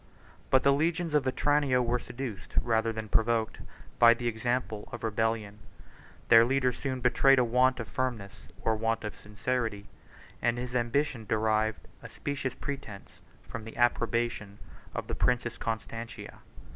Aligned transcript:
But 0.49 0.63
the 0.63 0.73
legions 0.73 1.13
of 1.13 1.25
Vetranio 1.25 1.79
were 1.79 1.99
seduced, 1.99 2.55
rather 2.63 2.91
than 2.91 3.07
provoked, 3.07 3.59
by 3.99 4.15
the 4.15 4.27
example 4.27 4.89
of 4.91 5.03
rebellion; 5.03 5.59
their 6.29 6.43
leader 6.43 6.71
soon 6.73 7.01
betrayed 7.01 7.37
a 7.37 7.43
want 7.43 7.79
of 7.79 7.87
firmness, 7.87 8.41
or 8.63 8.71
a 8.73 8.77
want 8.77 9.03
of 9.03 9.15
sincerity; 9.15 9.89
and 10.41 10.57
his 10.57 10.75
ambition 10.75 11.27
derived 11.29 11.87
a 12.01 12.09
specious 12.09 12.55
pretence 12.55 13.21
from 13.47 13.63
the 13.63 13.77
approbation 13.77 14.57
of 14.95 15.05
the 15.05 15.13
princess 15.13 15.55
Constantina. 15.59 16.39